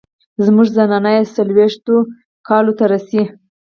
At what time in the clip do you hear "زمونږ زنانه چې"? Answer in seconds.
0.45-1.31